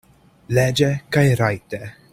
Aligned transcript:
Leĝe 0.59 0.89
kaj 1.17 1.25
rajte. 1.45 1.85